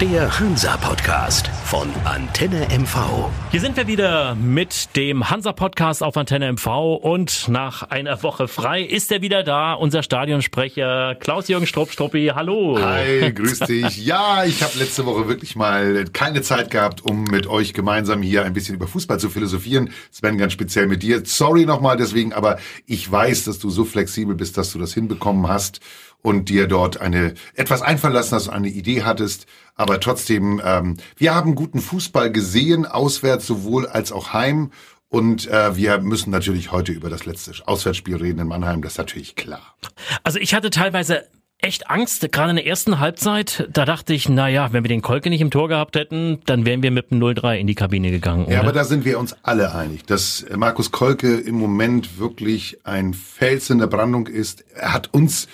Der 0.00 0.40
Hansa-Podcast 0.40 1.48
von 1.66 1.86
Antenne 2.06 2.66
MV. 2.70 3.28
Hier 3.50 3.60
sind 3.60 3.76
wir 3.76 3.86
wieder 3.86 4.34
mit 4.34 4.96
dem 4.96 5.28
Hansa-Podcast 5.28 6.02
auf 6.02 6.16
Antenne 6.16 6.50
MV 6.54 6.96
und 7.02 7.48
nach 7.48 7.82
einer 7.82 8.22
Woche 8.22 8.48
frei 8.48 8.80
ist 8.80 9.12
er 9.12 9.20
wieder 9.20 9.42
da, 9.42 9.74
unser 9.74 10.02
Stadionsprecher 10.02 11.16
Klaus-Jürgen 11.16 11.66
Strupp-Struppi. 11.66 12.32
Hallo. 12.34 12.78
Hi, 12.80 13.30
grüß 13.30 13.58
dich. 13.60 14.06
Ja, 14.10 14.44
ich 14.44 14.62
habe 14.62 14.78
letzte 14.78 15.04
Woche 15.04 15.28
wirklich 15.28 15.54
mal 15.54 16.06
keine 16.06 16.40
Zeit 16.40 16.70
gehabt, 16.70 17.04
um 17.04 17.24
mit 17.24 17.46
euch 17.46 17.74
gemeinsam 17.74 18.22
hier 18.22 18.44
ein 18.44 18.54
bisschen 18.54 18.76
über 18.76 18.86
Fußball 18.86 19.20
zu 19.20 19.28
philosophieren. 19.28 19.90
Sven, 20.10 20.38
ganz 20.38 20.54
speziell 20.54 20.86
mit 20.86 21.02
dir. 21.02 21.26
Sorry 21.26 21.66
nochmal 21.66 21.98
deswegen, 21.98 22.32
aber 22.32 22.58
ich 22.86 23.10
weiß, 23.10 23.44
dass 23.44 23.58
du 23.58 23.68
so 23.68 23.84
flexibel 23.84 24.34
bist, 24.34 24.56
dass 24.56 24.72
du 24.72 24.78
das 24.78 24.94
hinbekommen 24.94 25.46
hast 25.46 25.80
und 26.22 26.48
dir 26.48 26.66
dort 26.66 27.00
eine 27.00 27.34
etwas 27.54 27.82
einfallen 27.82 28.14
lassen 28.14 28.34
hast, 28.34 28.48
eine 28.48 28.68
Idee 28.68 29.02
hattest. 29.02 29.46
Aber 29.74 30.00
trotzdem, 30.00 30.60
ähm, 30.64 30.96
wir 31.16 31.34
haben 31.34 31.54
guten 31.54 31.80
Fußball 31.80 32.30
gesehen, 32.30 32.86
auswärts 32.86 33.46
sowohl 33.46 33.86
als 33.86 34.12
auch 34.12 34.32
heim. 34.32 34.70
Und 35.08 35.48
äh, 35.48 35.76
wir 35.76 35.98
müssen 35.98 36.30
natürlich 36.30 36.70
heute 36.70 36.92
über 36.92 37.10
das 37.10 37.26
letzte 37.26 37.52
Auswärtsspiel 37.66 38.16
reden 38.16 38.40
in 38.40 38.46
Mannheim, 38.46 38.80
das 38.80 38.92
ist 38.92 38.98
natürlich 38.98 39.34
klar. 39.34 39.74
Also 40.22 40.38
ich 40.38 40.54
hatte 40.54 40.70
teilweise 40.70 41.24
echt 41.62 41.90
Angst, 41.90 42.30
gerade 42.32 42.50
in 42.50 42.56
der 42.56 42.66
ersten 42.66 43.00
Halbzeit. 43.00 43.68
Da 43.72 43.84
dachte 43.84 44.14
ich, 44.14 44.28
na 44.28 44.48
ja, 44.48 44.72
wenn 44.72 44.84
wir 44.84 44.88
den 44.88 45.02
Kolke 45.02 45.30
nicht 45.30 45.40
im 45.40 45.50
Tor 45.50 45.68
gehabt 45.68 45.96
hätten, 45.96 46.40
dann 46.46 46.64
wären 46.64 46.82
wir 46.82 46.90
mit 46.90 47.10
dem 47.10 47.20
0-3 47.20 47.56
in 47.56 47.66
die 47.66 47.74
Kabine 47.74 48.10
gegangen. 48.10 48.46
Oder? 48.46 48.54
Ja, 48.54 48.60
aber 48.60 48.72
da 48.72 48.84
sind 48.84 49.04
wir 49.04 49.18
uns 49.18 49.36
alle 49.42 49.74
einig, 49.74 50.06
dass 50.06 50.46
Markus 50.56 50.90
Kolke 50.90 51.34
im 51.36 51.56
Moment 51.56 52.18
wirklich 52.18 52.78
ein 52.84 53.14
Fels 53.14 53.70
in 53.70 53.78
der 53.78 53.88
Brandung 53.88 54.26
ist. 54.26 54.64
Er 54.74 54.94
hat 54.94 55.12
uns 55.12 55.48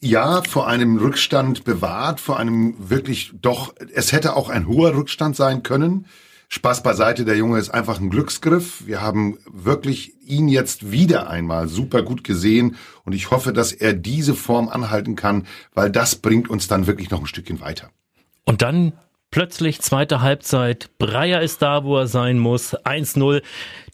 ja 0.00 0.42
vor 0.42 0.66
einem 0.66 0.96
Rückstand 0.96 1.64
bewahrt, 1.64 2.20
vor 2.20 2.38
einem 2.38 2.74
wirklich 2.78 3.32
doch, 3.40 3.74
es 3.94 4.12
hätte 4.12 4.34
auch 4.34 4.48
ein 4.48 4.66
hoher 4.66 4.94
Rückstand 4.94 5.36
sein 5.36 5.62
können. 5.62 6.06
Spaß 6.48 6.82
beiseite, 6.82 7.24
der 7.24 7.36
Junge 7.36 7.60
ist 7.60 7.70
einfach 7.70 8.00
ein 8.00 8.10
Glücksgriff. 8.10 8.84
Wir 8.86 9.00
haben 9.00 9.38
wirklich 9.46 10.14
ihn 10.26 10.48
jetzt 10.48 10.90
wieder 10.90 11.30
einmal 11.30 11.68
super 11.68 12.02
gut 12.02 12.24
gesehen 12.24 12.76
und 13.04 13.12
ich 13.12 13.30
hoffe, 13.30 13.52
dass 13.52 13.72
er 13.72 13.92
diese 13.92 14.34
Form 14.34 14.68
anhalten 14.68 15.14
kann, 15.14 15.46
weil 15.74 15.90
das 15.90 16.16
bringt 16.16 16.50
uns 16.50 16.66
dann 16.66 16.88
wirklich 16.88 17.10
noch 17.10 17.20
ein 17.20 17.26
Stückchen 17.26 17.60
weiter. 17.60 17.90
Und 18.44 18.62
dann 18.62 18.94
Plötzlich 19.30 19.80
zweite 19.80 20.20
Halbzeit. 20.20 20.90
Breyer 20.98 21.40
ist 21.40 21.62
da, 21.62 21.84
wo 21.84 21.96
er 21.96 22.08
sein 22.08 22.38
muss. 22.38 22.74
1-0. 22.74 23.42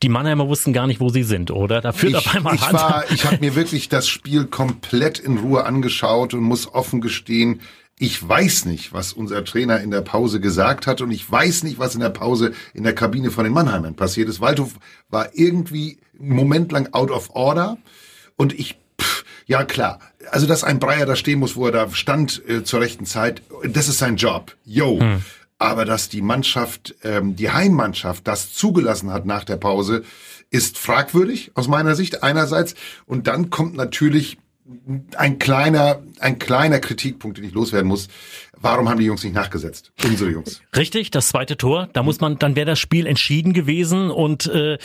Die 0.02 0.08
Mannheimer 0.08 0.48
wussten 0.48 0.72
gar 0.72 0.86
nicht, 0.86 1.00
wo 1.00 1.10
sie 1.10 1.24
sind, 1.24 1.50
oder? 1.50 1.82
Da 1.82 1.92
führt 1.92 2.12
ich, 2.12 2.18
auf 2.18 2.34
einmal 2.34 2.54
ich 2.54 2.72
war, 2.72 3.04
Ich 3.10 3.26
habe 3.26 3.38
mir 3.40 3.54
wirklich 3.54 3.90
das 3.90 4.08
Spiel 4.08 4.46
komplett 4.46 5.18
in 5.18 5.36
Ruhe 5.36 5.64
angeschaut 5.64 6.32
und 6.32 6.42
muss 6.42 6.72
offen 6.72 7.02
gestehen, 7.02 7.60
ich 7.98 8.26
weiß 8.26 8.66
nicht, 8.66 8.92
was 8.92 9.12
unser 9.14 9.44
Trainer 9.44 9.80
in 9.80 9.90
der 9.90 10.02
Pause 10.02 10.40
gesagt 10.40 10.86
hat 10.86 11.00
und 11.00 11.10
ich 11.10 11.30
weiß 11.30 11.64
nicht, 11.64 11.78
was 11.78 11.94
in 11.94 12.00
der 12.00 12.10
Pause 12.10 12.52
in 12.74 12.84
der 12.84 12.94
Kabine 12.94 13.30
von 13.30 13.44
den 13.44 13.54
Mannheimern 13.54 13.94
passiert 13.94 14.28
ist. 14.28 14.40
Waldhof 14.40 14.74
war 15.08 15.30
irgendwie 15.32 15.98
einen 16.18 16.36
Moment 16.36 16.72
lang 16.72 16.92
out 16.92 17.10
of 17.10 17.30
order 17.34 17.78
und 18.36 18.52
ich 18.58 18.78
ja, 19.46 19.64
klar. 19.64 20.00
Also, 20.30 20.46
dass 20.46 20.64
ein 20.64 20.80
Breyer 20.80 21.06
da 21.06 21.14
stehen 21.14 21.38
muss, 21.38 21.56
wo 21.56 21.66
er 21.66 21.72
da 21.72 21.90
stand 21.90 22.42
äh, 22.48 22.64
zur 22.64 22.80
rechten 22.80 23.06
Zeit, 23.06 23.42
das 23.64 23.88
ist 23.88 23.98
sein 23.98 24.16
Job. 24.16 24.56
Yo. 24.64 25.00
Hm. 25.00 25.24
Aber 25.58 25.84
dass 25.84 26.08
die 26.08 26.20
Mannschaft, 26.20 26.96
ähm, 27.02 27.36
die 27.36 27.50
Heimmannschaft 27.50 28.26
das 28.26 28.52
zugelassen 28.52 29.10
hat 29.12 29.24
nach 29.24 29.44
der 29.44 29.56
Pause, 29.56 30.04
ist 30.50 30.78
fragwürdig 30.78 31.52
aus 31.54 31.68
meiner 31.68 31.94
Sicht 31.94 32.22
einerseits. 32.22 32.74
Und 33.06 33.26
dann 33.26 33.48
kommt 33.48 33.74
natürlich 33.74 34.36
ein 35.16 35.38
kleiner, 35.38 36.02
ein 36.18 36.38
kleiner 36.38 36.80
Kritikpunkt, 36.80 37.38
den 37.38 37.44
ich 37.44 37.52
loswerden 37.52 37.88
muss. 37.88 38.08
Warum 38.58 38.88
haben 38.88 38.98
die 38.98 39.06
Jungs 39.06 39.22
nicht 39.22 39.34
nachgesetzt? 39.34 39.92
Unsere 40.04 40.30
Jungs. 40.30 40.60
Richtig, 40.74 41.10
das 41.10 41.28
zweite 41.28 41.56
Tor. 41.56 41.88
Da 41.92 42.02
muss 42.02 42.20
man, 42.20 42.38
dann 42.38 42.56
wäre 42.56 42.66
das 42.66 42.80
Spiel 42.80 43.06
entschieden 43.06 43.52
gewesen 43.52 44.10
und 44.10 44.46
äh, 44.46 44.78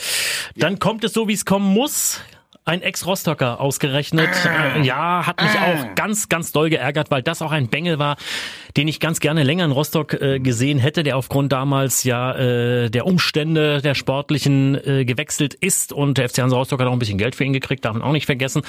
dann 0.56 0.74
ja. 0.74 0.78
kommt 0.78 1.04
es 1.04 1.12
so, 1.12 1.26
wie 1.26 1.32
es 1.32 1.44
kommen 1.44 1.66
muss 1.66 2.20
ein 2.64 2.82
Ex-Rostocker 2.82 3.60
ausgerechnet. 3.60 4.30
Ah. 4.44 4.76
Äh, 4.76 4.82
ja, 4.82 5.26
hat 5.26 5.42
mich 5.42 5.52
ah. 5.52 5.72
auch 5.72 5.94
ganz, 5.94 6.28
ganz 6.28 6.52
doll 6.52 6.70
geärgert, 6.70 7.10
weil 7.10 7.22
das 7.22 7.42
auch 7.42 7.52
ein 7.52 7.68
Bengel 7.68 7.98
war, 7.98 8.16
den 8.76 8.88
ich 8.88 9.00
ganz 9.00 9.20
gerne 9.20 9.42
länger 9.42 9.64
in 9.64 9.72
Rostock 9.72 10.14
äh, 10.14 10.38
gesehen 10.38 10.78
hätte, 10.78 11.02
der 11.02 11.16
aufgrund 11.16 11.52
damals 11.52 12.04
ja 12.04 12.32
äh, 12.34 12.90
der 12.90 13.06
Umstände 13.06 13.82
der 13.82 13.94
sportlichen 13.94 14.74
äh, 14.86 15.04
gewechselt 15.04 15.54
ist 15.54 15.92
und 15.92 16.18
der 16.18 16.28
FC 16.28 16.38
Hansa 16.38 16.56
Rostock 16.56 16.80
hat 16.80 16.88
auch 16.88 16.92
ein 16.92 16.98
bisschen 16.98 17.18
Geld 17.18 17.34
für 17.34 17.44
ihn 17.44 17.52
gekriegt, 17.52 17.84
darf 17.84 17.94
man 17.94 18.02
auch 18.02 18.12
nicht 18.12 18.26
vergessen. 18.26 18.62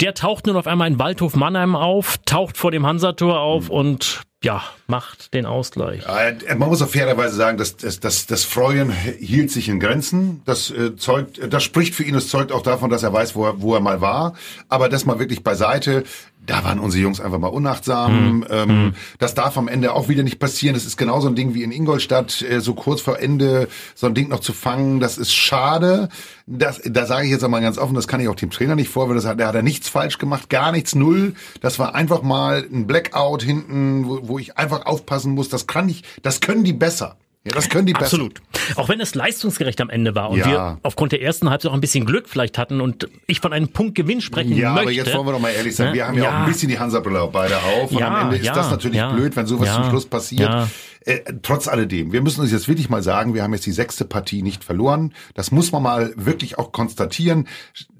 Der 0.00 0.14
taucht 0.14 0.46
nun 0.46 0.56
auf 0.56 0.66
einmal 0.66 0.88
in 0.88 0.98
Waldhof 0.98 1.36
Mannheim 1.36 1.76
auf, 1.76 2.18
taucht 2.24 2.56
vor 2.56 2.70
dem 2.70 2.86
Hansa-Tor 2.86 3.40
auf 3.40 3.64
mhm. 3.68 3.74
und 3.74 4.22
ja, 4.44 4.62
macht 4.86 5.32
den 5.34 5.46
Ausgleich. 5.46 6.04
Man 6.06 6.68
muss 6.68 6.82
auch 6.82 6.88
fairerweise 6.88 7.34
sagen, 7.34 7.56
dass 7.56 7.76
das, 7.76 8.00
das, 8.00 8.26
das 8.26 8.44
Freuen 8.44 8.90
hielt 8.90 9.50
sich 9.50 9.68
in 9.68 9.80
Grenzen. 9.80 10.42
Das 10.44 10.70
äh, 10.70 10.94
zeugt, 10.96 11.40
das 11.52 11.64
spricht 11.64 11.94
für 11.94 12.04
ihn, 12.04 12.14
das 12.14 12.28
zeugt 12.28 12.52
auch 12.52 12.62
davon, 12.62 12.90
dass 12.90 13.02
er 13.02 13.12
weiß, 13.12 13.34
wo 13.34 13.46
er, 13.46 13.60
wo 13.62 13.74
er 13.74 13.80
mal 13.80 14.00
war. 14.00 14.34
Aber 14.68 14.88
das 14.88 15.06
mal 15.06 15.18
wirklich 15.18 15.42
beiseite 15.42 16.04
da 16.44 16.64
waren 16.64 16.78
unsere 16.78 17.02
Jungs 17.02 17.20
einfach 17.20 17.38
mal 17.38 17.48
unachtsam. 17.48 18.38
Mhm. 18.38 18.46
Ähm, 18.50 18.68
mhm. 18.68 18.94
Das 19.18 19.34
darf 19.34 19.58
am 19.58 19.68
Ende 19.68 19.92
auch 19.92 20.08
wieder 20.08 20.22
nicht 20.22 20.38
passieren. 20.38 20.74
Das 20.74 20.84
ist 20.84 20.96
genauso 20.96 21.28
ein 21.28 21.34
Ding 21.34 21.54
wie 21.54 21.62
in 21.62 21.72
Ingolstadt, 21.72 22.42
äh, 22.42 22.60
so 22.60 22.74
kurz 22.74 23.00
vor 23.00 23.18
Ende 23.18 23.68
so 23.94 24.06
ein 24.06 24.14
Ding 24.14 24.28
noch 24.28 24.40
zu 24.40 24.52
fangen. 24.52 25.00
Das 25.00 25.18
ist 25.18 25.34
schade. 25.34 26.08
Das, 26.46 26.80
da 26.84 27.06
sage 27.06 27.26
ich 27.26 27.32
jetzt 27.32 27.42
einmal 27.42 27.60
ganz 27.60 27.78
offen, 27.78 27.94
das 27.94 28.06
kann 28.06 28.20
ich 28.20 28.28
auch 28.28 28.36
dem 28.36 28.50
Trainer 28.50 28.76
nicht 28.76 28.90
vorwerfen. 28.90 29.16
Das 29.16 29.26
hat, 29.26 29.40
der 29.40 29.48
hat 29.48 29.54
er 29.54 29.62
nichts 29.62 29.88
falsch 29.88 30.18
gemacht, 30.18 30.48
gar 30.48 30.72
nichts, 30.72 30.94
null. 30.94 31.34
Das 31.60 31.78
war 31.78 31.94
einfach 31.94 32.22
mal 32.22 32.64
ein 32.72 32.86
Blackout 32.86 33.42
hinten, 33.42 34.06
wo, 34.06 34.20
wo 34.22 34.38
ich 34.38 34.56
einfach 34.56 34.86
aufpassen 34.86 35.32
muss. 35.32 35.48
Das 35.48 35.66
kann 35.66 35.88
ich, 35.88 36.04
das 36.22 36.40
können 36.40 36.64
die 36.64 36.72
besser. 36.72 37.16
Ja, 37.46 37.52
das 37.52 37.68
können 37.68 37.86
die 37.86 37.92
besser. 37.92 38.06
Absolut. 38.06 38.42
Auch 38.74 38.88
wenn 38.88 39.00
es 39.00 39.14
leistungsgerecht 39.14 39.80
am 39.80 39.88
Ende 39.88 40.16
war 40.16 40.30
und 40.30 40.38
ja. 40.38 40.46
wir 40.46 40.78
aufgrund 40.82 41.12
der 41.12 41.22
ersten 41.22 41.48
Halbzeit 41.48 41.70
auch 41.70 41.74
ein 41.74 41.80
bisschen 41.80 42.04
Glück 42.04 42.28
vielleicht 42.28 42.58
hatten 42.58 42.80
und 42.80 43.08
ich 43.28 43.38
von 43.38 43.52
einem 43.52 43.68
Punktgewinn 43.68 44.20
sprechen 44.20 44.56
ja, 44.56 44.72
möchte. 44.72 44.92
Ja, 44.92 45.02
aber 45.02 45.08
jetzt 45.08 45.14
wollen 45.16 45.26
wir 45.26 45.32
doch 45.32 45.38
mal 45.38 45.50
ehrlich 45.50 45.76
sein. 45.76 45.94
Wir 45.94 46.08
haben 46.08 46.18
ja, 46.18 46.24
ja 46.24 46.30
auch 46.30 46.34
ein 46.40 46.46
bisschen 46.46 46.68
die 46.68 46.78
Hansa-Brille 46.78 47.28
beide 47.32 47.56
auf 47.58 47.92
und 47.92 48.02
am 48.02 48.32
Ende 48.32 48.36
ist 48.38 48.48
das 48.48 48.70
natürlich 48.70 49.00
blöd, 49.00 49.36
wenn 49.36 49.46
sowas 49.46 49.72
zum 49.72 49.84
Schluss 49.90 50.06
passiert. 50.06 50.68
Äh, 51.06 51.20
trotz 51.42 51.68
alledem, 51.68 52.12
wir 52.12 52.20
müssen 52.20 52.40
uns 52.40 52.50
jetzt 52.50 52.66
wirklich 52.66 52.90
mal 52.90 53.00
sagen, 53.00 53.32
wir 53.32 53.44
haben 53.44 53.52
jetzt 53.52 53.64
die 53.64 53.72
sechste 53.72 54.04
Partie 54.04 54.42
nicht 54.42 54.64
verloren. 54.64 55.14
Das 55.34 55.52
muss 55.52 55.70
man 55.70 55.84
mal 55.84 56.12
wirklich 56.16 56.58
auch 56.58 56.72
konstatieren. 56.72 57.46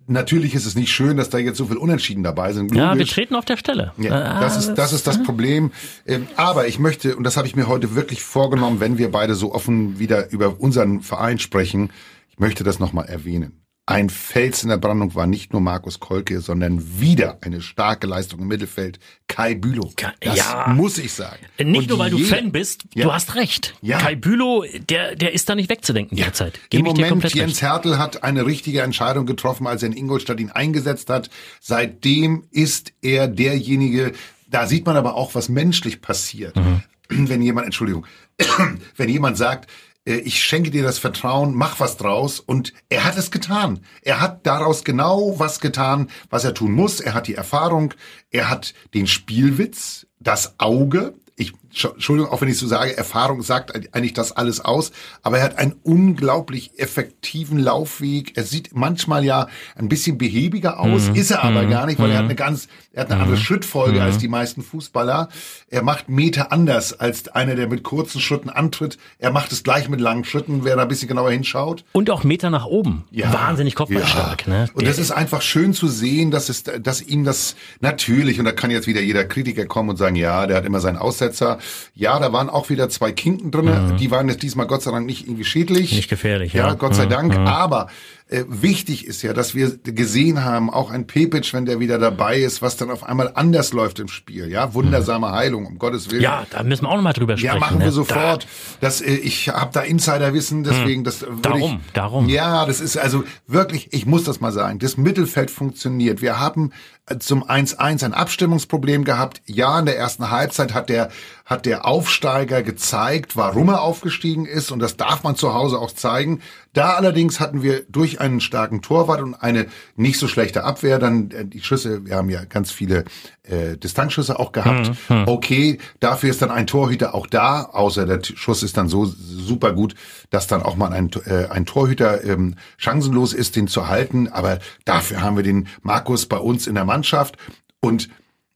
Natürlich 0.08 0.54
ist 0.54 0.66
es 0.66 0.76
nicht 0.76 0.92
schön, 0.92 1.16
dass 1.16 1.30
da 1.30 1.38
jetzt 1.38 1.58
so 1.58 1.66
viel 1.66 1.76
Unentschieden 1.76 2.22
dabei 2.22 2.52
sind. 2.52 2.70
Logisch. 2.70 2.78
Ja, 2.78 2.96
wir 2.96 3.06
treten 3.06 3.34
auf 3.34 3.44
der 3.44 3.56
Stelle. 3.56 3.92
Ja, 3.98 4.40
das 4.40 4.56
ist 4.56 4.74
das 4.74 4.92
ist 4.92 5.06
das 5.06 5.22
Problem. 5.22 5.72
Ähm, 6.06 6.28
aber 6.36 6.68
ich 6.68 6.78
möchte 6.78 7.16
und 7.16 7.24
das 7.24 7.36
habe 7.36 7.46
ich 7.48 7.56
mir 7.56 7.66
heute 7.66 7.94
wirklich 7.94 8.22
vorgenommen, 8.22 8.78
wenn 8.80 8.98
wir 8.98 9.10
beide 9.10 9.34
so 9.34 9.52
offen 9.52 9.98
wieder 9.98 10.30
über 10.30 10.60
unseren 10.60 11.00
Verein 11.00 11.38
sprechen, 11.38 11.90
ich 12.30 12.38
möchte 12.38 12.62
das 12.62 12.78
nochmal 12.78 13.06
erwähnen. 13.06 13.65
Ein 13.88 14.10
Fels 14.10 14.64
in 14.64 14.68
der 14.68 14.78
Brandung 14.78 15.14
war 15.14 15.28
nicht 15.28 15.52
nur 15.52 15.62
Markus 15.62 16.00
Kolke, 16.00 16.40
sondern 16.40 16.98
wieder 16.98 17.38
eine 17.42 17.60
starke 17.60 18.08
Leistung 18.08 18.40
im 18.40 18.48
Mittelfeld. 18.48 18.98
Kai 19.28 19.54
Bülow. 19.54 19.92
Das 20.18 20.36
ja. 20.36 20.66
muss 20.74 20.98
ich 20.98 21.12
sagen. 21.12 21.46
Nicht 21.58 21.82
Und 21.82 21.88
nur, 21.90 21.98
weil 22.00 22.10
du 22.10 22.18
Fan 22.18 22.50
bist, 22.50 22.82
ja. 22.94 23.04
du 23.04 23.12
hast 23.12 23.36
recht. 23.36 23.74
Ja. 23.82 23.98
Kai 23.98 24.16
Bülow, 24.16 24.64
der, 24.90 25.14
der 25.14 25.34
ist 25.34 25.48
da 25.48 25.54
nicht 25.54 25.70
wegzudenken 25.70 26.16
derzeit. 26.16 26.58
Gebe 26.68 26.88
Im 26.88 26.96
Moment, 26.96 27.32
Jens 27.32 27.62
Hertel 27.62 27.96
hat 27.96 28.24
eine 28.24 28.44
richtige 28.44 28.82
Entscheidung 28.82 29.24
getroffen, 29.24 29.68
als 29.68 29.84
er 29.84 29.90
in 29.90 29.96
Ingolstadt 29.96 30.40
ihn 30.40 30.50
eingesetzt 30.50 31.08
hat. 31.08 31.30
Seitdem 31.60 32.42
ist 32.50 32.92
er 33.02 33.28
derjenige, 33.28 34.14
da 34.50 34.66
sieht 34.66 34.84
man 34.84 34.96
aber 34.96 35.14
auch, 35.14 35.36
was 35.36 35.48
menschlich 35.48 36.02
passiert. 36.02 36.56
Mhm. 36.56 36.82
Wenn 37.08 37.40
jemand, 37.40 37.66
Entschuldigung, 37.66 38.04
wenn 38.96 39.08
jemand 39.08 39.36
sagt, 39.36 39.70
ich 40.06 40.42
schenke 40.42 40.70
dir 40.70 40.82
das 40.82 40.98
Vertrauen, 40.98 41.54
mach 41.54 41.80
was 41.80 41.96
draus. 41.96 42.40
Und 42.40 42.72
er 42.88 43.04
hat 43.04 43.18
es 43.18 43.30
getan. 43.30 43.80
Er 44.02 44.20
hat 44.20 44.46
daraus 44.46 44.84
genau 44.84 45.38
was 45.38 45.60
getan, 45.60 46.08
was 46.30 46.44
er 46.44 46.54
tun 46.54 46.72
muss. 46.72 47.00
Er 47.00 47.14
hat 47.14 47.26
die 47.26 47.34
Erfahrung, 47.34 47.92
er 48.30 48.48
hat 48.48 48.72
den 48.94 49.06
Spielwitz, 49.06 50.06
das 50.20 50.54
Auge, 50.58 51.14
ich, 51.36 51.52
Entschuldigung, 51.76 52.30
auch 52.32 52.40
wenn 52.40 52.48
ich 52.48 52.58
so 52.58 52.66
sage, 52.66 52.96
Erfahrung 52.96 53.42
sagt 53.42 53.94
eigentlich 53.94 54.14
das 54.14 54.32
alles 54.32 54.64
aus, 54.64 54.92
aber 55.22 55.38
er 55.38 55.44
hat 55.44 55.58
einen 55.58 55.74
unglaublich 55.82 56.78
effektiven 56.78 57.58
Laufweg. 57.58 58.36
Er 58.36 58.44
sieht 58.44 58.74
manchmal 58.74 59.24
ja 59.24 59.48
ein 59.74 59.88
bisschen 59.88 60.16
behäbiger 60.18 60.80
aus, 60.80 61.08
mhm. 61.08 61.16
ist 61.16 61.30
er 61.30 61.44
aber 61.44 61.62
mhm. 61.62 61.70
gar 61.70 61.86
nicht, 61.86 61.98
weil 61.98 62.10
er 62.10 62.18
hat 62.18 62.24
mhm. 62.24 62.30
eine 62.30 62.36
ganz, 62.36 62.68
er 62.92 63.02
hat 63.02 63.10
eine 63.10 63.20
andere 63.20 63.38
mhm. 63.38 63.42
Schrittfolge 63.42 64.02
als 64.02 64.16
mhm. 64.16 64.20
die 64.20 64.28
meisten 64.28 64.62
Fußballer. 64.62 65.28
Er 65.68 65.82
macht 65.82 66.08
Meter 66.08 66.50
anders 66.50 66.98
als 66.98 67.28
einer, 67.28 67.54
der 67.54 67.68
mit 67.68 67.82
kurzen 67.82 68.20
Schritten 68.20 68.48
antritt. 68.48 68.98
Er 69.18 69.30
macht 69.30 69.52
es 69.52 69.62
gleich 69.62 69.88
mit 69.88 70.00
langen 70.00 70.24
Schritten, 70.24 70.64
wer 70.64 70.76
da 70.76 70.82
ein 70.82 70.88
bisschen 70.88 71.08
genauer 71.08 71.30
hinschaut. 71.30 71.84
Und 71.92 72.10
auch 72.10 72.24
Meter 72.24 72.50
nach 72.50 72.66
oben. 72.66 73.04
Ja. 73.10 73.32
Wahnsinnig 73.32 73.74
kopfballstark. 73.74 74.46
Ja. 74.46 74.52
Ne? 74.52 74.68
Und 74.72 74.86
das 74.86 74.98
ist 74.98 75.10
einfach 75.10 75.42
schön 75.42 75.74
zu 75.74 75.88
sehen, 75.88 76.30
dass 76.30 76.48
es, 76.48 76.62
dass 76.62 77.02
ihm 77.02 77.24
das 77.24 77.56
natürlich, 77.80 78.38
und 78.38 78.46
da 78.46 78.52
kann 78.52 78.70
jetzt 78.70 78.86
wieder 78.86 79.00
jeder 79.00 79.24
Kritiker 79.24 79.66
kommen 79.66 79.90
und 79.90 79.96
sagen, 79.96 80.16
ja, 80.16 80.46
der 80.46 80.56
hat 80.56 80.64
immer 80.64 80.80
seinen 80.80 80.96
Aussetzer. 80.96 81.58
Ja, 81.94 82.18
da 82.18 82.32
waren 82.32 82.50
auch 82.50 82.68
wieder 82.68 82.88
zwei 82.88 83.12
Kinken 83.12 83.50
drin. 83.50 83.66
Mhm. 83.66 83.96
Die 83.96 84.10
waren 84.10 84.28
jetzt 84.28 84.42
diesmal 84.42 84.66
Gott 84.66 84.82
sei 84.82 84.90
Dank 84.90 85.06
nicht 85.06 85.26
irgendwie 85.26 85.44
schädlich. 85.44 85.92
Nicht 85.92 86.10
gefährlich, 86.10 86.52
ja. 86.52 86.68
Ja, 86.68 86.74
Gott 86.74 86.94
sei. 86.94 87.06
Dank. 87.06 87.36
Mhm. 87.36 87.46
Aber 87.46 87.88
äh, 88.28 88.44
wichtig 88.48 89.06
ist 89.06 89.22
ja, 89.22 89.32
dass 89.32 89.54
wir 89.54 89.78
gesehen 89.84 90.44
haben, 90.44 90.68
auch 90.68 90.90
ein 90.90 91.06
Pepic, 91.06 91.52
wenn 91.52 91.64
der 91.64 91.78
wieder 91.78 91.98
dabei 91.98 92.38
ist, 92.40 92.60
was 92.60 92.76
dann 92.76 92.90
auf 92.90 93.04
einmal 93.04 93.30
anders 93.34 93.72
läuft 93.72 94.00
im 94.00 94.08
Spiel. 94.08 94.50
Ja, 94.50 94.74
wundersame 94.74 95.30
Heilung, 95.30 95.64
um 95.66 95.78
Gottes 95.78 96.10
Willen. 96.10 96.22
Ja, 96.22 96.44
da 96.50 96.64
müssen 96.64 96.86
wir 96.86 96.88
auch 96.88 96.96
noch 96.96 97.02
mal 97.02 97.12
drüber 97.12 97.36
sprechen. 97.36 97.54
Ja, 97.54 97.60
machen 97.60 97.78
wir 97.78 97.86
ne? 97.86 97.92
sofort. 97.92 98.44
Da. 98.44 98.48
Das, 98.80 99.00
äh, 99.00 99.14
ich 99.14 99.50
habe 99.50 99.70
da 99.72 99.82
Insiderwissen, 99.82 100.64
deswegen 100.64 101.04
das 101.04 101.20
würde 101.20 101.40
Darum, 101.42 101.80
ich, 101.86 101.92
darum. 101.92 102.28
Ja, 102.28 102.66
das 102.66 102.80
ist 102.80 102.96
also 102.96 103.22
wirklich, 103.46 103.92
ich 103.92 104.06
muss 104.06 104.24
das 104.24 104.40
mal 104.40 104.50
sagen, 104.50 104.80
das 104.80 104.96
Mittelfeld 104.96 105.52
funktioniert. 105.52 106.20
Wir 106.20 106.40
haben 106.40 106.72
äh, 107.06 107.18
zum 107.18 107.44
1-1 107.44 108.04
ein 108.04 108.12
Abstimmungsproblem 108.12 109.04
gehabt. 109.04 109.40
Ja, 109.46 109.78
in 109.78 109.86
der 109.86 109.96
ersten 109.96 110.32
Halbzeit 110.32 110.74
hat 110.74 110.88
der 110.88 111.10
hat 111.46 111.64
der 111.64 111.86
Aufsteiger 111.86 112.62
gezeigt, 112.64 113.36
warum 113.36 113.68
er 113.68 113.80
aufgestiegen 113.80 114.46
ist 114.46 114.72
und 114.72 114.80
das 114.80 114.96
darf 114.96 115.22
man 115.22 115.36
zu 115.36 115.54
Hause 115.54 115.78
auch 115.78 115.92
zeigen. 115.92 116.42
Da 116.72 116.94
allerdings 116.94 117.38
hatten 117.38 117.62
wir 117.62 117.84
durch 117.88 118.15
einen 118.20 118.40
starken 118.40 118.82
Torwart 118.82 119.20
und 119.20 119.34
eine 119.34 119.66
nicht 119.96 120.18
so 120.18 120.28
schlechte 120.28 120.64
Abwehr 120.64 120.98
dann 120.98 121.30
äh, 121.30 121.44
die 121.44 121.60
Schüsse, 121.60 122.04
wir 122.06 122.16
haben 122.16 122.30
ja 122.30 122.44
ganz 122.44 122.70
viele 122.70 123.04
äh, 123.42 123.76
Distanzschüsse 123.76 124.38
auch 124.38 124.52
gehabt. 124.52 124.92
Mhm. 125.08 125.24
Okay, 125.26 125.78
dafür 126.00 126.30
ist 126.30 126.42
dann 126.42 126.50
ein 126.50 126.66
Torhüter 126.66 127.14
auch 127.14 127.26
da, 127.26 127.62
außer 127.62 128.06
der 128.06 128.20
Schuss 128.22 128.62
ist 128.62 128.76
dann 128.76 128.88
so 128.88 129.04
super 129.04 129.72
gut, 129.72 129.94
dass 130.30 130.46
dann 130.46 130.62
auch 130.62 130.76
mal 130.76 130.92
ein, 130.92 131.10
äh, 131.26 131.46
ein 131.50 131.66
Torhüter 131.66 132.24
ähm, 132.24 132.56
chancenlos 132.76 133.32
ist, 133.32 133.56
den 133.56 133.68
zu 133.68 133.88
halten. 133.88 134.28
Aber 134.28 134.58
dafür 134.84 135.22
haben 135.22 135.36
wir 135.36 135.44
den 135.44 135.68
Markus 135.82 136.26
bei 136.26 136.38
uns 136.38 136.66
in 136.66 136.74
der 136.74 136.84
Mannschaft 136.84 137.36
und 137.80 138.08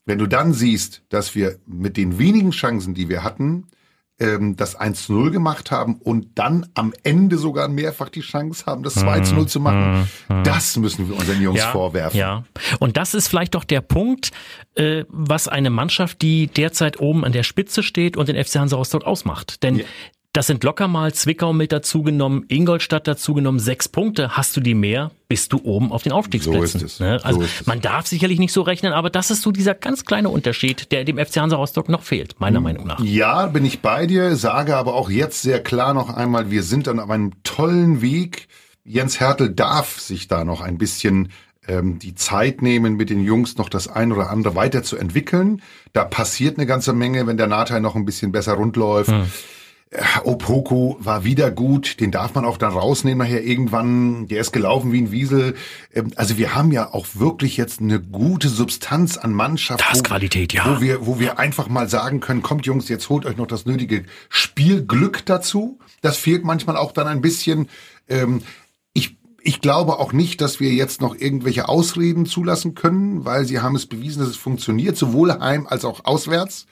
wenn 0.07 0.19
du 0.19 0.27
dann 0.27 0.53
siehst, 0.53 1.03
dass 1.09 1.35
wir 1.35 1.59
mit 1.67 1.97
den 1.97 2.19
wenigen 2.19 2.51
Chancen, 2.51 2.95
die 2.95 3.09
wir 3.09 3.23
hatten, 3.23 3.69
ähm, 4.21 4.57
das 4.57 4.79
1-0 4.79 5.31
gemacht 5.31 5.71
haben 5.71 5.97
und 5.97 6.39
dann 6.39 6.69
am 6.75 6.93
Ende 7.03 7.39
sogar 7.39 7.69
mehrfach 7.69 8.11
die 8.11 8.21
Chance 8.21 8.67
haben, 8.67 8.83
das 8.83 8.97
2-0 8.97 9.47
zu 9.47 9.61
machen, 9.61 10.09
das 10.45 10.77
müssen 10.77 11.09
wir 11.09 11.17
unseren 11.17 11.41
Jungs 11.41 11.59
ja, 11.59 11.73
vorwerfen. 11.73 12.19
Ja, 12.19 12.45
und 12.79 12.97
das 12.97 13.15
ist 13.15 13.29
vielleicht 13.29 13.55
doch 13.55 13.65
der 13.65 13.81
Punkt, 13.81 14.31
äh, 14.75 15.05
was 15.09 15.49
eine 15.49 15.71
Mannschaft, 15.71 16.23
die 16.23 16.47
derzeit 16.47 17.01
oben 17.01 17.25
an 17.25 17.33
der 17.33 17.43
Spitze 17.43 17.83
steht 17.83 18.17
und 18.17 18.29
den 18.29 18.43
FC 18.43 18.57
Hansa 18.57 18.77
Rostock 18.77 19.05
ausmacht. 19.05 19.63
Denn 19.63 19.77
Ja. 19.77 19.85
Das 20.33 20.47
sind 20.47 20.63
locker 20.63 20.87
mal 20.87 21.13
Zwickau 21.13 21.53
mit 21.53 21.73
dazugenommen, 21.73 22.45
Ingolstadt 22.49 23.09
dazugenommen, 23.09 23.59
sechs 23.59 23.89
Punkte. 23.89 24.37
Hast 24.37 24.57
du 24.57 24.61
die 24.61 24.75
mehr, 24.75 25.11
bist 25.29 25.53
du 25.53 25.61
oben 25.65 25.91
auf 25.91 26.05
den 26.05 26.13
Aufstiegsplätzen. 26.13 26.79
So 26.81 26.87
ist 26.87 26.93
es. 26.95 27.01
Ne? 27.01 27.19
So 27.19 27.25
Also 27.25 27.41
ist 27.43 27.61
es. 27.63 27.67
man 27.67 27.81
darf 27.81 28.07
sicherlich 28.07 28.39
nicht 28.39 28.53
so 28.53 28.63
rechnen, 28.63 28.93
aber 28.93 29.11
das 29.11 29.33
ist 29.33 29.43
so 29.43 29.51
dieser 29.51 29.75
ganz 29.75 30.05
kleine 30.05 30.29
Unterschied, 30.29 30.93
der 30.93 31.05
dem 31.05 31.19
FC 31.19 31.39
Hansa 31.39 31.57
Rostock 31.57 31.89
noch 31.89 32.03
fehlt, 32.03 32.39
meiner 32.41 32.59
Hm. 32.59 32.63
Meinung 32.65 32.87
nach. 32.87 33.01
Ja, 33.01 33.47
bin 33.47 33.65
ich 33.65 33.81
bei 33.81 34.07
dir, 34.07 34.37
sage 34.37 34.77
aber 34.77 34.95
auch 34.95 35.11
jetzt 35.11 35.43
sehr 35.43 35.61
klar 35.63 35.95
noch 35.95 36.09
einmal, 36.11 36.51
wir 36.53 36.63
sind 36.63 36.87
dann 36.87 37.01
auf 37.01 37.11
einem 37.11 37.33
tollen 37.43 38.01
Weg. 38.01 38.47
Jens 38.85 39.19
Hertel 39.19 39.51
darf 39.51 39.99
sich 39.99 40.29
da 40.29 40.45
noch 40.45 40.61
ein 40.61 40.79
bisschen 40.79 41.31
ähm, 41.67 41.99
die 41.99 42.15
Zeit 42.15 42.63
nehmen, 42.63 42.95
mit 42.95 43.11
den 43.11 43.25
Jungs 43.25 43.57
noch 43.59 43.69
das 43.69 43.89
ein 43.89 44.13
oder 44.13 44.31
andere 44.31 44.55
weiterzuentwickeln. 44.55 45.61
Da 45.93 46.05
passiert 46.05 46.57
eine 46.57 46.67
ganze 46.67 46.93
Menge, 46.93 47.27
wenn 47.27 47.37
der 47.37 47.47
Nahteil 47.49 47.81
noch 47.81 47.97
ein 47.97 48.05
bisschen 48.05 48.31
besser 48.33 48.55
rund 48.55 48.77
läuft. 48.77 49.11
Äh, 49.11 49.25
Opoku 50.25 50.95
war 51.01 51.25
wieder 51.25 51.51
gut, 51.51 51.99
den 51.99 52.13
darf 52.13 52.35
man 52.35 52.45
auch 52.45 52.59
dann 52.59 52.73
rausnehmen 52.73 53.19
nachher 53.27 53.43
irgendwann. 53.43 54.29
Der 54.29 54.41
ist 54.41 54.53
gelaufen 54.53 54.93
wie 54.93 55.01
ein 55.03 55.11
Wiesel. 55.11 55.57
Ähm, 55.93 56.13
Also 56.15 56.39
wir 56.39 56.55
haben 56.55 56.71
ja 56.71 56.95
auch 56.95 57.07
wirklich 57.15 57.57
jetzt 57.57 57.81
eine 57.81 58.01
gute 58.01 58.49
Substanz 58.49 59.17
an 59.17 59.33
Mannschaft. 59.33 59.85
Das 59.91 59.99
wo- 59.99 60.03
Qualität, 60.03 60.53
ja. 60.53 60.77
Wo 60.77 60.81
wir, 60.81 61.07
wo 61.07 61.19
wir 61.19 61.39
einfach 61.41 61.69
mal 61.69 61.89
sagen 61.89 62.21
können, 62.21 62.43
kommt 62.43 62.67
Jungs, 62.67 62.89
jetzt 62.89 63.09
holt 63.09 63.27
euch 63.27 63.37
noch 63.37 63.49
das 63.49 63.67
nötige 63.67 64.05
Spielglück 64.29 65.27
dazu. 65.27 65.79
Das 66.03 66.17
fehlt 66.17 66.45
manchmal 66.45 66.77
auch 66.77 66.93
dann 66.93 67.09
ein 67.09 67.21
bisschen. 67.21 67.69
Ähm, 68.09 68.43
ich, 69.43 69.61
glaube 69.61 69.99
auch 69.99 70.13
nicht, 70.13 70.41
dass 70.41 70.61
wir 70.61 70.73
jetzt 70.73 71.01
noch 71.01 71.15
irgendwelche 71.15 71.69
Ausreden 71.69 72.27
zulassen 72.27 72.75
können, 72.75 73.25
weil 73.25 73.45
sie 73.45 73.61
haben 73.61 73.77
es 73.77 73.87
bewiesen, 73.87 74.21
dass 74.21 74.29
es 74.29 74.37
funktioniert, 74.37 74.97
sowohl 74.97 75.33
heim 75.33 75.67
als 75.67 75.85
auch 75.85 76.05
auswärts. 76.05 76.67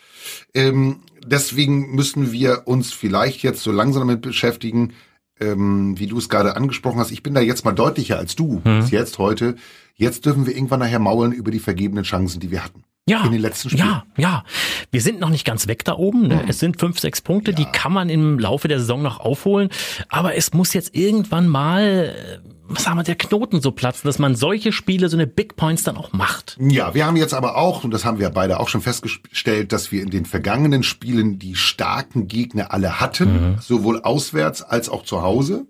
Ähm, 0.54 1.00
deswegen 1.24 1.94
müssen 1.94 2.32
wir 2.32 2.62
uns 2.66 2.92
vielleicht 2.92 3.42
jetzt 3.42 3.62
so 3.62 3.72
langsam 3.72 4.06
damit 4.06 4.22
beschäftigen, 4.22 4.94
ähm, 5.40 5.98
wie 5.98 6.06
du 6.06 6.18
es 6.18 6.28
gerade 6.28 6.56
angesprochen 6.56 6.98
hast. 6.98 7.10
Ich 7.10 7.22
bin 7.22 7.34
da 7.34 7.40
jetzt 7.40 7.64
mal 7.64 7.72
deutlicher 7.72 8.18
als 8.18 8.34
du, 8.36 8.60
bis 8.60 8.90
jetzt 8.90 9.18
heute. 9.18 9.56
Jetzt 9.94 10.26
dürfen 10.26 10.46
wir 10.46 10.54
irgendwann 10.54 10.80
nachher 10.80 11.00
maulen 11.00 11.32
über 11.32 11.50
die 11.50 11.58
vergebenen 11.58 12.04
Chancen, 12.04 12.40
die 12.40 12.50
wir 12.50 12.64
hatten. 12.64 12.84
Ja, 13.08 13.24
In 13.24 13.32
den 13.32 13.40
letzten 13.40 13.70
Spielen. 13.70 13.88
ja, 13.88 14.04
ja. 14.18 14.44
Wir 14.90 15.00
sind 15.00 15.18
noch 15.18 15.30
nicht 15.30 15.46
ganz 15.46 15.66
weg 15.66 15.82
da 15.84 15.94
oben. 15.94 16.28
Ne? 16.28 16.44
Es 16.46 16.58
sind 16.58 16.78
fünf, 16.78 17.00
sechs 17.00 17.22
Punkte, 17.22 17.54
die 17.54 17.64
kann 17.64 17.90
man 17.90 18.10
im 18.10 18.38
Laufe 18.38 18.68
der 18.68 18.80
Saison 18.80 19.00
noch 19.00 19.18
aufholen. 19.18 19.70
Aber 20.10 20.34
es 20.34 20.52
muss 20.52 20.74
jetzt 20.74 20.94
irgendwann 20.94 21.48
mal, 21.48 22.14
äh, 22.14 22.38
sagen 22.76 22.98
wir, 22.98 23.02
der 23.02 23.16
Knoten 23.16 23.60
so 23.60 23.70
platzen, 23.70 24.08
dass 24.08 24.18
man 24.18 24.34
solche 24.34 24.72
Spiele, 24.72 25.08
so 25.08 25.16
eine 25.16 25.26
Big 25.26 25.56
Points 25.56 25.82
dann 25.82 25.96
auch 25.96 26.12
macht. 26.12 26.56
Ja, 26.60 26.94
wir 26.94 27.06
haben 27.06 27.16
jetzt 27.16 27.34
aber 27.34 27.56
auch, 27.56 27.84
und 27.84 27.90
das 27.90 28.04
haben 28.04 28.18
wir 28.18 28.30
beide 28.30 28.60
auch 28.60 28.68
schon 28.68 28.80
festgestellt, 28.80 29.72
dass 29.72 29.90
wir 29.92 30.02
in 30.02 30.10
den 30.10 30.26
vergangenen 30.26 30.82
Spielen 30.82 31.38
die 31.38 31.54
starken 31.54 32.28
Gegner 32.28 32.72
alle 32.72 33.00
hatten, 33.00 33.56
sowohl 33.60 34.02
auswärts 34.02 34.62
als 34.62 34.88
auch 34.88 35.04
zu 35.04 35.22
Hause. 35.22 35.66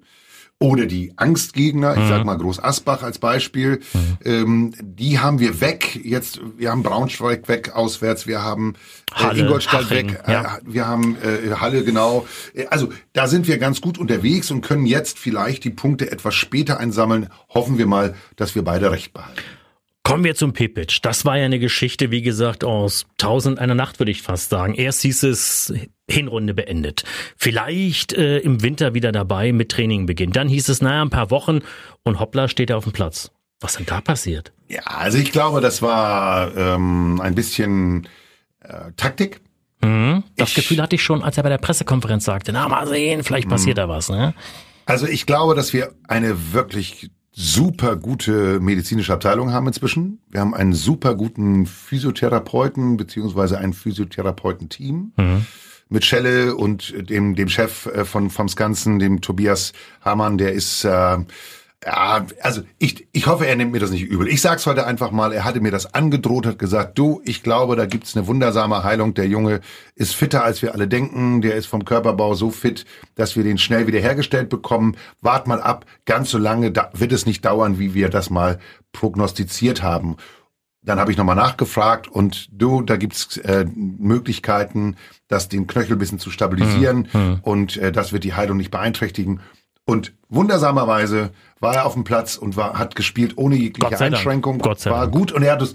Oder 0.60 0.86
die 0.86 1.12
Angstgegner, 1.14 1.96
ich 1.96 2.08
sag 2.08 2.24
mal 2.24 2.36
Groß 2.36 2.58
Asbach 2.62 3.04
als 3.04 3.20
Beispiel, 3.20 3.78
ähm, 4.24 4.74
die 4.82 5.20
haben 5.20 5.38
wir 5.38 5.60
weg. 5.60 6.00
Jetzt, 6.02 6.40
wir 6.56 6.72
haben 6.72 6.82
Braunschweig 6.82 7.46
weg 7.46 7.76
auswärts, 7.76 8.26
wir 8.26 8.42
haben 8.42 8.74
äh, 9.16 9.22
Halle, 9.22 9.42
Ingolstadt 9.42 9.84
Haching, 9.84 10.10
weg, 10.10 10.22
ja. 10.26 10.56
äh, 10.56 10.60
wir 10.64 10.88
haben 10.88 11.16
äh, 11.22 11.54
Halle 11.54 11.84
genau. 11.84 12.26
Äh, 12.54 12.66
Also 12.66 12.88
da 13.12 13.28
sind 13.28 13.46
wir 13.46 13.58
ganz 13.58 13.80
gut 13.80 13.98
unterwegs 13.98 14.50
und 14.50 14.62
können 14.62 14.84
jetzt 14.84 15.20
vielleicht 15.20 15.62
die 15.62 15.70
Punkte 15.70 16.10
etwas 16.10 16.34
später 16.34 16.80
einsammeln. 16.80 17.28
Hoffen 17.54 17.78
wir 17.78 17.86
mal, 17.86 18.16
dass 18.34 18.56
wir 18.56 18.62
beide 18.62 18.90
recht 18.90 19.12
behalten. 19.12 19.40
Kommen 20.02 20.24
wir 20.24 20.34
zum 20.34 20.54
Pipic. 20.54 20.98
Das 21.02 21.24
war 21.24 21.38
ja 21.38 21.44
eine 21.44 21.60
Geschichte, 21.60 22.10
wie 22.10 22.22
gesagt, 22.22 22.64
aus 22.64 23.06
tausend 23.16 23.60
einer 23.60 23.76
Nacht, 23.76 24.00
würde 24.00 24.10
ich 24.10 24.22
fast 24.22 24.50
sagen. 24.50 24.74
Erst 24.74 25.02
hieß 25.02 25.22
es 25.22 25.72
Hinrunde 26.10 26.54
beendet. 26.54 27.04
Vielleicht 27.36 28.12
äh, 28.14 28.38
im 28.38 28.62
Winter 28.62 28.94
wieder 28.94 29.12
dabei 29.12 29.52
mit 29.52 29.70
Training 29.70 30.06
beginnt. 30.06 30.36
Dann 30.36 30.48
hieß 30.48 30.68
es, 30.68 30.80
naja, 30.82 31.02
ein 31.02 31.10
paar 31.10 31.30
Wochen 31.30 31.60
und 32.02 32.18
hoppla, 32.20 32.48
steht 32.48 32.70
er 32.70 32.78
auf 32.78 32.84
dem 32.84 32.92
Platz. 32.92 33.30
Was 33.60 33.74
denn 33.76 33.86
da 33.86 34.00
passiert? 34.00 34.52
Ja, 34.68 34.82
also 34.84 35.18
ich 35.18 35.32
glaube, 35.32 35.60
das 35.60 35.82
war 35.82 36.56
ähm, 36.56 37.20
ein 37.20 37.34
bisschen 37.34 38.06
äh, 38.60 38.92
Taktik. 38.96 39.40
Mhm. 39.82 40.22
Das 40.36 40.50
Ich- 40.50 40.54
Gefühl 40.54 40.80
hatte 40.80 40.94
ich 40.96 41.02
schon, 41.02 41.22
als 41.22 41.36
er 41.36 41.42
bei 41.42 41.48
der 41.48 41.58
Pressekonferenz 41.58 42.24
sagte, 42.24 42.52
na 42.52 42.68
mal 42.68 42.86
sehen, 42.86 43.22
vielleicht 43.24 43.48
passiert 43.48 43.78
da 43.78 43.88
was. 43.88 44.08
Ne? 44.10 44.34
Also 44.86 45.06
ich 45.06 45.26
glaube, 45.26 45.54
dass 45.54 45.72
wir 45.72 45.92
eine 46.06 46.52
wirklich 46.52 47.10
super 47.32 47.94
gute 47.96 48.58
medizinische 48.60 49.12
Abteilung 49.12 49.52
haben 49.52 49.66
inzwischen. 49.68 50.20
Wir 50.30 50.40
haben 50.40 50.54
einen 50.54 50.72
super 50.72 51.14
guten 51.14 51.66
Physiotherapeuten 51.66 52.96
beziehungsweise 52.96 53.58
ein 53.58 53.72
Physiotherapeutenteam 53.72 55.12
mit 55.88 56.04
Schelle 56.04 56.54
und 56.54 56.94
dem 57.10 57.34
dem 57.34 57.48
Chef 57.48 57.86
äh, 57.86 58.04
von 58.04 58.30
vom 58.30 58.48
Skanzen, 58.48 58.98
dem 58.98 59.20
Tobias 59.20 59.72
Hamann. 60.02 60.38
Der 60.38 60.52
ist 60.52 60.84
äh, 60.84 61.18
ja, 61.84 62.26
also 62.42 62.62
ich, 62.78 63.06
ich 63.12 63.28
hoffe, 63.28 63.46
er 63.46 63.54
nimmt 63.54 63.70
mir 63.70 63.78
das 63.78 63.92
nicht 63.92 64.02
übel. 64.02 64.26
Ich 64.26 64.40
sag's 64.40 64.66
heute 64.66 64.84
einfach 64.84 65.12
mal, 65.12 65.32
er 65.32 65.44
hatte 65.44 65.60
mir 65.60 65.70
das 65.70 65.94
angedroht, 65.94 66.44
hat 66.44 66.58
gesagt, 66.58 66.98
du, 66.98 67.22
ich 67.24 67.44
glaube, 67.44 67.76
da 67.76 67.86
gibt's 67.86 68.16
eine 68.16 68.26
wundersame 68.26 68.82
Heilung. 68.82 69.14
Der 69.14 69.28
Junge 69.28 69.60
ist 69.94 70.14
fitter, 70.14 70.42
als 70.42 70.60
wir 70.60 70.74
alle 70.74 70.88
denken. 70.88 71.40
Der 71.40 71.54
ist 71.54 71.66
vom 71.66 71.84
Körperbau 71.84 72.34
so 72.34 72.50
fit, 72.50 72.84
dass 73.14 73.36
wir 73.36 73.44
den 73.44 73.58
schnell 73.58 73.86
wiederhergestellt 73.86 74.48
bekommen. 74.48 74.96
Wart 75.20 75.46
mal 75.46 75.62
ab, 75.62 75.86
ganz 76.04 76.30
so 76.30 76.38
lange 76.38 76.72
da 76.72 76.90
wird 76.94 77.12
es 77.12 77.26
nicht 77.26 77.44
dauern, 77.44 77.78
wie 77.78 77.94
wir 77.94 78.08
das 78.08 78.28
mal 78.28 78.58
prognostiziert 78.90 79.82
haben. 79.82 80.16
Dann 80.88 80.98
habe 80.98 81.12
ich 81.12 81.18
nochmal 81.18 81.36
nachgefragt 81.36 82.08
und 82.08 82.48
du, 82.50 82.80
da 82.80 82.96
gibt's 82.96 83.36
äh, 83.36 83.66
Möglichkeiten, 83.74 84.96
das 85.28 85.50
den 85.50 85.66
Knöchel 85.66 85.96
ein 85.96 85.98
bisschen 85.98 86.18
zu 86.18 86.30
stabilisieren 86.30 87.40
und 87.42 87.76
äh, 87.76 87.92
das 87.92 88.14
wird 88.14 88.24
die 88.24 88.32
Heilung 88.32 88.56
nicht 88.56 88.70
beeinträchtigen. 88.70 89.40
Und 89.84 90.14
wundersamerweise 90.30 91.28
war 91.60 91.74
er 91.74 91.84
auf 91.84 91.92
dem 91.92 92.04
Platz 92.04 92.36
und 92.36 92.56
war, 92.56 92.78
hat 92.78 92.96
gespielt 92.96 93.36
ohne 93.36 93.56
jegliche 93.56 93.90
Gott 93.90 93.98
sei 93.98 94.06
Dank. 94.06 94.16
Einschränkung. 94.16 94.58
Gott 94.60 94.80
sei 94.80 94.90
war 94.90 95.02
Dank. 95.02 95.12
gut 95.12 95.30
und 95.30 95.42
er 95.42 95.52
hat 95.52 95.60
es, 95.60 95.74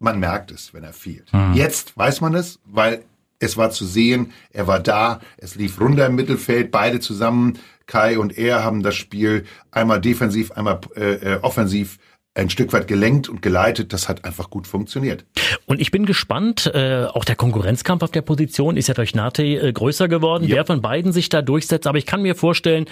man 0.00 0.18
merkt 0.18 0.50
es, 0.50 0.74
wenn 0.74 0.82
er 0.82 0.92
fehlt. 0.92 1.30
Jetzt 1.54 1.96
weiß 1.96 2.20
man 2.20 2.34
es, 2.34 2.58
weil 2.64 3.04
es 3.38 3.56
war 3.56 3.70
zu 3.70 3.84
sehen, 3.84 4.32
er 4.50 4.66
war 4.66 4.80
da, 4.80 5.20
es 5.36 5.54
lief 5.54 5.80
runter 5.80 6.06
im 6.06 6.16
Mittelfeld, 6.16 6.72
beide 6.72 6.98
zusammen, 6.98 7.60
Kai 7.86 8.18
und 8.18 8.36
er 8.36 8.64
haben 8.64 8.82
das 8.82 8.96
Spiel 8.96 9.44
einmal 9.70 10.00
defensiv, 10.00 10.50
einmal 10.52 10.80
äh, 10.96 11.34
äh, 11.34 11.38
offensiv 11.42 11.98
ein 12.34 12.48
Stück 12.48 12.72
weit 12.72 12.88
gelenkt 12.88 13.28
und 13.28 13.42
geleitet. 13.42 13.92
Das 13.92 14.08
hat 14.08 14.24
einfach 14.24 14.48
gut 14.48 14.66
funktioniert. 14.66 15.24
Und 15.66 15.80
ich 15.80 15.90
bin 15.90 16.06
gespannt, 16.06 16.70
äh, 16.74 17.04
auch 17.04 17.24
der 17.26 17.36
Konkurrenzkampf 17.36 18.02
auf 18.02 18.10
der 18.10 18.22
Position 18.22 18.76
ist 18.78 18.88
ja 18.88 18.94
durch 18.94 19.14
Nate 19.14 19.42
äh, 19.42 19.72
größer 19.72 20.08
geworden, 20.08 20.44
Ja. 20.44 20.56
wer 20.56 20.64
von 20.64 20.80
beiden 20.80 21.12
sich 21.12 21.28
da 21.28 21.42
durchsetzt. 21.42 21.86
Aber 21.86 21.98
ich 21.98 22.06
kann 22.06 22.22
mir 22.22 22.34
vorstellen, 22.34 22.86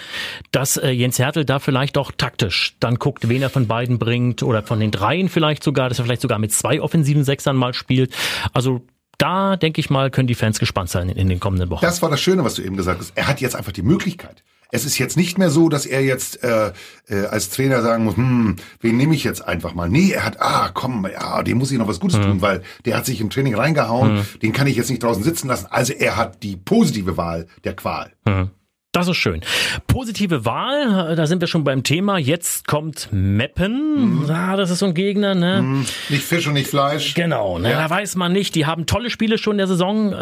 dass 0.52 0.76
äh, 0.76 0.90
Jens 0.90 1.18
Hertel 1.18 1.44
da 1.46 1.58
vielleicht 1.58 1.96
auch 1.96 2.12
taktisch 2.12 2.76
dann 2.80 2.96
guckt, 2.96 3.28
wen 3.30 3.40
er 3.40 3.48
von 3.50 3.66
beiden 3.66 3.98
bringt 3.98 4.42
oder 4.42 4.62
von 4.62 4.78
den 4.78 4.90
dreien 4.90 5.28
vielleicht 5.30 5.64
sogar, 5.64 5.88
dass 5.88 5.98
er 5.98 6.04
vielleicht 6.04 6.22
sogar 6.22 6.38
mit 6.38 6.52
zwei 6.52 6.80
offensiven 6.82 7.24
Sechsern 7.24 7.56
mal 7.56 7.72
spielt. 7.72 8.12
Also 8.52 8.82
da 9.16 9.56
denke 9.56 9.80
ich 9.80 9.88
mal, 9.90 10.10
können 10.10 10.28
die 10.28 10.34
Fans 10.34 10.58
gespannt 10.58 10.90
sein 10.90 11.08
in, 11.08 11.16
in 11.16 11.28
den 11.28 11.40
kommenden 11.40 11.70
Wochen. 11.70 11.84
Das 11.84 12.02
war 12.02 12.10
das 12.10 12.20
Schöne, 12.20 12.44
was 12.44 12.54
du 12.54 12.62
eben 12.62 12.76
gesagt 12.76 13.00
hast. 13.00 13.12
Er 13.14 13.26
hat 13.26 13.40
jetzt 13.40 13.56
einfach 13.56 13.72
die 13.72 13.82
Möglichkeit. 13.82 14.42
Es 14.72 14.84
ist 14.84 14.98
jetzt 14.98 15.16
nicht 15.16 15.38
mehr 15.38 15.50
so, 15.50 15.68
dass 15.68 15.86
er 15.86 16.02
jetzt 16.02 16.42
äh, 16.42 16.72
äh, 17.08 17.26
als 17.26 17.50
Trainer 17.50 17.82
sagen 17.82 18.04
muss, 18.04 18.16
hm, 18.16 18.56
wen 18.80 18.96
nehme 18.96 19.14
ich 19.14 19.24
jetzt 19.24 19.46
einfach 19.46 19.74
mal? 19.74 19.88
Nee, 19.88 20.10
er 20.12 20.24
hat, 20.24 20.40
ah, 20.40 20.70
komm, 20.72 21.06
ja, 21.12 21.42
dem 21.42 21.58
muss 21.58 21.70
ich 21.70 21.78
noch 21.78 21.88
was 21.88 22.00
Gutes 22.00 22.18
mhm. 22.18 22.22
tun, 22.22 22.42
weil 22.42 22.62
der 22.84 22.96
hat 22.96 23.06
sich 23.06 23.20
im 23.20 23.30
Training 23.30 23.54
reingehauen, 23.54 24.16
mhm. 24.16 24.26
den 24.42 24.52
kann 24.52 24.66
ich 24.66 24.76
jetzt 24.76 24.90
nicht 24.90 25.02
draußen 25.02 25.22
sitzen 25.22 25.48
lassen. 25.48 25.66
Also 25.70 25.92
er 25.92 26.16
hat 26.16 26.42
die 26.42 26.56
positive 26.56 27.16
Wahl 27.16 27.46
der 27.64 27.74
Qual. 27.74 28.12
Mhm. 28.26 28.50
Das 28.92 29.06
ist 29.06 29.18
schön. 29.18 29.40
Positive 29.86 30.44
Wahl, 30.44 31.14
da 31.14 31.26
sind 31.28 31.40
wir 31.40 31.46
schon 31.46 31.62
beim 31.62 31.84
Thema. 31.84 32.18
Jetzt 32.18 32.66
kommt 32.66 33.08
Meppen. 33.12 34.22
Mhm. 34.22 34.30
Ah, 34.30 34.56
das 34.56 34.70
ist 34.70 34.80
so 34.80 34.86
ein 34.86 34.94
Gegner, 34.94 35.36
ne? 35.36 35.62
Mhm. 35.62 35.86
Nicht 36.08 36.24
Fisch 36.24 36.48
und 36.48 36.54
nicht 36.54 36.68
Fleisch. 36.70 37.14
Genau, 37.14 37.58
ne? 37.58 37.70
Ja. 37.70 37.82
Da 37.82 37.88
weiß 37.88 38.16
man 38.16 38.32
nicht. 38.32 38.56
Die 38.56 38.66
haben 38.66 38.86
tolle 38.86 39.08
Spiele 39.08 39.38
schon 39.38 39.52
in 39.52 39.58
der 39.58 39.68
Saison 39.68 40.12
äh, 40.12 40.16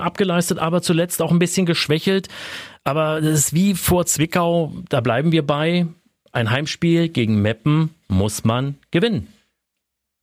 abgeleistet, 0.00 0.58
aber 0.58 0.80
zuletzt 0.80 1.20
auch 1.20 1.32
ein 1.32 1.38
bisschen 1.38 1.66
geschwächelt. 1.66 2.28
Aber 2.82 3.20
das 3.20 3.38
ist 3.38 3.54
wie 3.54 3.74
vor 3.74 4.06
Zwickau, 4.06 4.72
da 4.88 5.02
bleiben 5.02 5.30
wir 5.30 5.46
bei. 5.46 5.86
Ein 6.32 6.50
Heimspiel 6.50 7.10
gegen 7.10 7.42
Meppen 7.42 7.90
muss 8.08 8.42
man 8.44 8.76
gewinnen. 8.90 9.28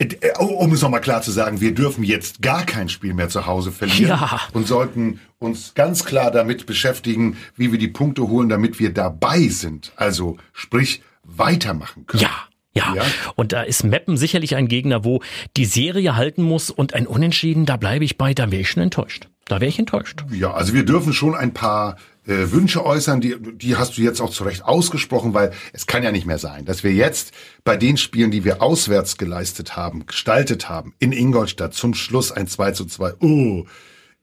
Äh, 0.02 0.38
um 0.40 0.74
es 0.74 0.82
nochmal 0.82 1.02
klar 1.02 1.22
zu 1.22 1.32
sagen, 1.32 1.62
wir 1.62 1.74
dürfen 1.74 2.04
jetzt 2.04 2.42
gar 2.42 2.66
kein 2.66 2.90
Spiel 2.90 3.14
mehr 3.14 3.30
zu 3.30 3.46
Hause 3.46 3.72
verlieren 3.72 4.20
ja. 4.20 4.42
und 4.54 4.68
sollten 4.68 5.20
uns 5.40 5.74
ganz 5.76 6.06
klar 6.06 6.32
damit 6.32 6.66
beschäftigen, 6.66 7.38
wie 7.56 7.72
wir 7.72 7.80
die 7.80 7.88
Punkte 7.88 8.28
holen, 8.28 8.50
damit 8.50 8.80
wir 8.80 8.94
dabei 8.94 9.48
sind. 9.48 9.92
Also 9.96 10.38
sprich 10.54 11.04
weitermachen 11.24 12.06
können. 12.08 12.24
Ja. 12.24 12.32
Ja. 12.74 12.94
ja, 12.96 13.04
und 13.36 13.52
da 13.52 13.64
ist 13.64 13.84
Meppen 13.84 14.16
sicherlich 14.16 14.56
ein 14.56 14.70
Gegner, 14.70 15.04
wo 15.04 15.22
die 15.58 15.66
Serie 15.66 16.16
halten 16.16 16.42
muss 16.42 16.70
und 16.70 16.94
ein 16.94 17.06
Unentschieden, 17.06 17.66
da 17.66 17.76
bleibe 17.76 18.06
ich 18.06 18.18
bei, 18.18 18.34
da 18.34 18.50
wäre 18.50 18.62
ich 18.62 18.70
schon 18.70 18.82
enttäuscht. 18.82 19.28
Da 19.44 19.60
wäre 19.60 19.68
ich 19.68 19.78
enttäuscht. 19.78 20.24
Ja, 20.32 20.54
also 20.54 20.74
wir 20.74 20.86
dürfen 20.86 21.12
schon 21.12 21.36
ein 21.36 21.54
paar 21.54 21.98
äh, 22.28 22.52
Wünsche 22.52 22.86
äußern, 22.86 23.22
die, 23.22 23.36
die 23.40 23.76
hast 23.76 23.98
du 23.98 24.02
jetzt 24.02 24.22
auch 24.22 24.30
zu 24.30 24.44
Recht 24.44 24.64
ausgesprochen, 24.64 25.34
weil 25.34 25.52
es 25.74 25.88
kann 25.88 26.04
ja 26.04 26.12
nicht 26.12 26.26
mehr 26.26 26.38
sein, 26.38 26.66
dass 26.66 26.84
wir 26.84 26.94
jetzt 26.94 27.32
bei 27.64 27.78
den 27.78 27.98
Spielen, 27.98 28.32
die 28.32 28.44
wir 28.44 28.62
auswärts 28.62 29.18
geleistet 29.18 29.76
haben, 29.76 30.06
gestaltet 30.06 30.70
haben, 30.70 30.94
in 31.00 31.12
Ingolstadt 31.12 31.74
zum 31.74 31.94
Schluss 31.94 32.32
ein 32.32 32.48
2 32.48 32.72
zu 32.72 32.86
2, 32.86 33.14
oh, 33.20 33.66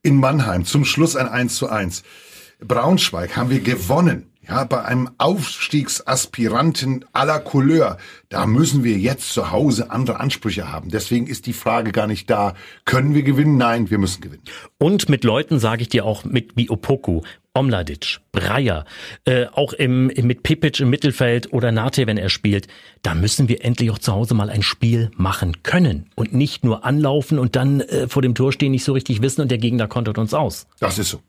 in 0.02 0.16
Mannheim 0.16 0.64
zum 0.64 0.84
Schluss 0.84 1.16
ein 1.16 1.28
1 1.28 1.54
zu 1.56 1.68
1, 1.68 2.02
Braunschweig 2.60 3.36
haben 3.36 3.50
wir 3.50 3.60
gewonnen. 3.60 4.32
Ja, 4.48 4.64
bei 4.64 4.82
einem 4.82 5.10
Aufstiegsaspiranten 5.18 7.04
aller 7.12 7.38
Couleur, 7.38 7.98
da 8.30 8.46
müssen 8.46 8.82
wir 8.82 8.96
jetzt 8.96 9.34
zu 9.34 9.50
Hause 9.50 9.90
andere 9.90 10.20
Ansprüche 10.20 10.72
haben. 10.72 10.88
Deswegen 10.88 11.26
ist 11.26 11.44
die 11.44 11.52
Frage 11.52 11.92
gar 11.92 12.06
nicht 12.06 12.30
da, 12.30 12.54
können 12.86 13.14
wir 13.14 13.24
gewinnen? 13.24 13.58
Nein, 13.58 13.90
wir 13.90 13.98
müssen 13.98 14.22
gewinnen. 14.22 14.42
Und 14.78 15.10
mit 15.10 15.22
Leuten 15.22 15.58
sage 15.58 15.82
ich 15.82 15.90
dir 15.90 16.06
auch 16.06 16.24
mit 16.24 16.56
wie 16.56 16.70
Opoku, 16.70 17.20
Omladic, 17.58 18.18
Breyer, 18.32 18.84
äh, 19.24 19.46
auch 19.46 19.72
im, 19.72 20.06
mit 20.06 20.42
Pipic 20.42 20.80
im 20.82 20.90
Mittelfeld 20.90 21.52
oder 21.52 21.72
Nate, 21.72 22.06
wenn 22.06 22.16
er 22.16 22.28
spielt, 22.28 22.68
da 23.02 23.14
müssen 23.14 23.48
wir 23.48 23.64
endlich 23.64 23.90
auch 23.90 23.98
zu 23.98 24.12
Hause 24.12 24.34
mal 24.34 24.50
ein 24.50 24.62
Spiel 24.62 25.10
machen 25.16 25.62
können 25.62 26.10
und 26.14 26.32
nicht 26.32 26.64
nur 26.64 26.84
anlaufen 26.84 27.38
und 27.38 27.56
dann 27.56 27.80
äh, 27.80 28.08
vor 28.08 28.22
dem 28.22 28.34
Tor 28.34 28.52
stehen, 28.52 28.72
nicht 28.72 28.84
so 28.84 28.92
richtig 28.92 29.22
wissen 29.22 29.42
und 29.42 29.50
der 29.50 29.58
Gegner 29.58 29.88
kontert 29.88 30.18
uns 30.18 30.34
aus. 30.34 30.66
Das 30.80 30.98
ist 30.98 31.10
so. 31.10 31.20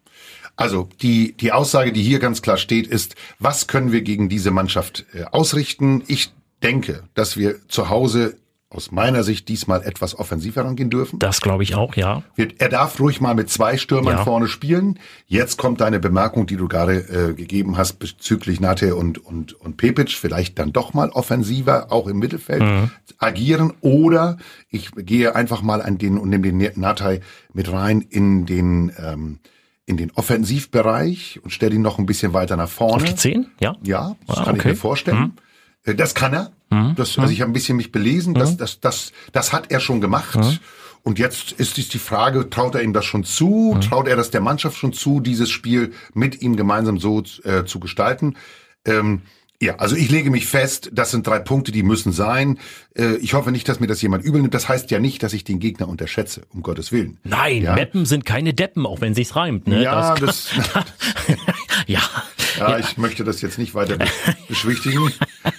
Also 0.56 0.90
die, 1.02 1.38
die 1.38 1.52
Aussage, 1.52 1.94
die 1.94 2.04
hier 2.04 2.20
ganz 2.20 2.42
klar 2.42 2.58
steht, 2.58 2.86
ist, 2.86 3.16
was 3.40 3.68
können 3.68 3.92
wir 3.92 4.02
gegen 4.02 4.28
diese 4.28 4.52
Mannschaft 4.52 5.06
äh, 5.14 5.24
ausrichten? 5.24 6.04
Ich 6.08 6.32
denke, 6.62 7.04
dass 7.14 7.38
wir 7.38 7.68
zu 7.70 7.90
Hause 7.90 8.36
aus 8.72 8.92
meiner 8.92 9.24
Sicht 9.24 9.48
diesmal 9.48 9.82
etwas 9.82 10.18
offensiver 10.18 10.64
rangehen 10.64 10.92
dürfen. 10.92 11.18
Das 11.18 11.42
glaube 11.42 11.64
ich 11.64 11.74
auch, 11.74 11.96
ja. 11.96 12.22
Er 12.36 12.70
darf 12.70 13.00
ruhig 13.00 13.20
mal 13.20 13.34
mit 13.34 13.50
zwei 13.50 13.78
Stürmern 13.78 14.18
ja. 14.18 14.24
vorne 14.24 14.48
spielen. 14.48 15.00
Jetzt 15.26 15.58
kommt 15.58 15.82
deine 15.82 16.00
Bemerkung, 16.00 16.46
die 16.46 16.56
du 16.56 16.68
gerade 16.68 16.98
äh, 16.98 17.34
gegeben 17.34 17.78
hast 17.78 17.94
bezüglich 17.98 18.60
Nate 18.60 18.96
und, 18.96 19.18
und, 19.18 19.54
und 19.54 19.78
Pepic. 19.78 20.12
Vielleicht 20.12 20.60
dann 20.60 20.72
doch 20.72 20.94
mal 20.94 21.10
offensiver, 21.10 21.92
auch 21.92 22.08
im 22.08 22.20
Mittelfeld 22.20 22.62
mhm. 22.62 22.92
agieren. 23.18 23.74
Oder 23.82 24.38
ich 24.70 24.92
gehe 24.96 25.36
einfach 25.36 25.64
mal 25.64 25.82
an 25.82 25.98
den 25.98 26.20
und 26.20 26.30
nehme 26.30 26.52
den 26.52 26.80
Natei 26.80 27.22
mit 27.54 27.72
rein 27.72 28.02
in 28.02 28.46
den 28.46 28.92
ähm, 29.00 29.40
in 29.88 29.98
den 29.98 30.12
Offensivbereich 30.12 31.40
und 31.42 31.50
stelle 31.50 31.74
ihn 31.74 31.82
noch 31.82 31.98
ein 31.98 32.06
bisschen 32.06 32.34
weiter 32.34 32.56
nach 32.56 32.70
vorne. 32.70 32.98
Auf 32.98 33.10
die 33.10 33.16
10? 33.16 33.48
Ja. 33.60 33.76
Ja, 33.82 34.16
das 34.28 34.38
ah, 34.38 34.44
kann 34.44 34.54
okay. 34.54 34.60
ich 34.60 34.66
mir 34.66 34.76
vorstellen. 34.76 35.20
Mhm. 35.20 35.32
Das 35.84 36.14
kann 36.16 36.34
er. 36.34 36.52
Mhm. 36.70 36.96
Das, 36.96 37.18
also 37.18 37.32
ich 37.32 37.42
habe 37.42 37.52
ein 37.52 37.54
bisschen 37.54 37.78
mich 37.78 37.92
belesen. 37.92 38.34
Das, 38.34 38.54
mhm. 38.54 38.58
das, 38.58 38.80
das, 38.80 39.12
das 39.32 39.54
hat 39.54 39.72
er 39.72 39.80
schon 39.80 40.02
gemacht. 40.02 40.36
Mhm. 40.36 40.60
Und 41.04 41.18
jetzt 41.18 41.54
ist 41.54 41.78
die 41.78 42.00
Frage, 42.00 42.50
traut 42.50 42.76
er 42.76 42.84
ihm 42.84 42.94
das 42.94 43.06
schon 43.06 43.24
zu? 43.24 43.78
Traut 43.82 44.08
er 44.08 44.16
das 44.16 44.32
der 44.32 44.42
Mannschaft 44.42 44.78
schon 44.78 44.94
zu, 44.94 45.22
dieses 45.22 45.50
Spiel 45.50 45.94
mit 46.14 46.42
ihm 46.42 46.56
gemeinsam 46.56 47.00
so 47.00 47.24
äh, 47.44 47.64
zu 47.64 47.80
gestalten? 47.80 48.36
Ähm, 48.86 49.22
ja, 49.62 49.76
also 49.76 49.98
ich 49.98 50.10
lege 50.10 50.30
mich 50.30 50.46
fest, 50.46 50.90
das 50.94 51.12
sind 51.12 51.28
drei 51.28 51.40
Punkte, 51.40 51.74
die 51.74 51.84
müssen 51.84 52.14
sein. 52.14 52.60
Äh, 52.96 53.16
ich 53.18 53.34
hoffe 53.34 53.52
nicht, 53.52 53.68
dass 53.68 53.82
mir 53.82 53.88
das 53.88 54.02
jemand 54.02 54.24
übel 54.24 54.42
nimmt. 54.42 54.54
Das 54.54 54.70
heißt 54.70 54.90
ja 54.90 55.00
nicht, 55.00 55.22
dass 55.22 55.34
ich 55.34 55.44
den 55.44 55.60
Gegner 55.60 55.90
unterschätze, 55.90 56.44
um 56.54 56.64
Gottes 56.64 56.94
Willen. 56.94 57.18
Nein, 57.24 57.64
ja? 57.64 57.76
Meppen 57.76 58.06
sind 58.06 58.26
keine 58.26 58.54
Deppen, 58.54 58.86
auch 58.86 59.02
wenn 59.02 59.14
sich's 59.14 59.36
reimt. 59.36 59.68
Ne? 59.68 59.84
Ja, 59.84 60.16
das, 60.16 60.52
das 60.56 60.76
ja. 61.88 62.00
Ja, 62.60 62.78
ich 62.78 62.98
möchte 62.98 63.24
das 63.24 63.42
jetzt 63.42 63.58
nicht 63.58 63.74
weiter 63.74 63.98
beschwichtigen. 64.48 65.12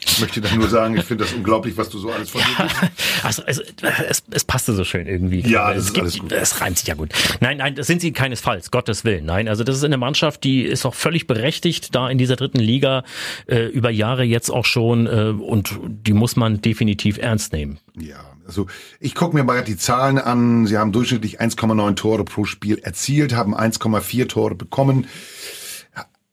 Ich 0.05 0.21
möchte 0.21 0.41
dann 0.41 0.59
nur 0.59 0.69
sagen, 0.69 0.97
ich 0.97 1.05
finde 1.05 1.25
das 1.25 1.33
unglaublich, 1.33 1.77
was 1.77 1.89
du 1.89 1.99
so 1.99 2.11
alles 2.11 2.31
von 2.31 2.41
dir 2.41 2.51
ja, 2.59 2.89
also, 3.23 3.43
also 3.45 3.63
es, 4.09 4.23
es 4.31 4.45
passte 4.45 4.75
so 4.75 4.85
schön 4.85 5.07
irgendwie. 5.07 5.41
Ja, 5.49 5.69
das 5.73 5.79
es 5.79 5.85
ist 5.87 5.93
gibt, 5.95 6.03
alles 6.03 6.19
gut. 6.19 6.33
Es 6.33 6.61
reimt 6.61 6.79
sich 6.79 6.89
ja 6.89 6.95
gut. 6.95 7.11
Nein, 7.41 7.59
nein, 7.59 7.75
das 7.75 7.87
sind 7.87 8.01
sie 8.01 8.13
keinesfalls, 8.13 8.71
Gottes 8.71 9.05
Willen. 9.05 9.25
Nein, 9.25 9.49
also 9.49 9.65
das 9.65 9.77
ist 9.77 9.85
eine 9.85 9.97
Mannschaft, 9.97 10.45
die 10.45 10.63
ist 10.63 10.85
auch 10.85 10.95
völlig 10.95 11.27
berechtigt, 11.27 11.95
da 11.95 12.09
in 12.11 12.19
dieser 12.19 12.37
dritten 12.37 12.61
Liga 12.61 13.05
äh, 13.47 13.67
über 13.67 13.91
Jahre 13.91 14.25
jetzt 14.25 14.51
auch 14.51 14.65
schon 14.65 15.07
äh, 15.07 15.35
und 15.41 15.79
die 15.87 16.13
muss 16.13 16.37
man 16.37 16.61
definitiv 16.61 17.19
ernst 17.19 17.53
nehmen. 17.53 17.79
Ja, 17.99 18.19
also 18.47 18.67
ich 18.99 19.15
gucke 19.15 19.37
mir 19.37 19.45
mal 19.45 19.63
die 19.63 19.77
Zahlen 19.77 20.19
an. 20.19 20.67
Sie 20.67 20.77
haben 20.77 20.93
durchschnittlich 20.93 21.41
1,9 21.41 21.95
Tore 21.95 22.25
pro 22.25 22.45
Spiel 22.45 22.79
erzielt, 22.79 23.35
haben 23.35 23.55
1,4 23.55 24.29
Tore 24.29 24.55
bekommen. 24.55 25.07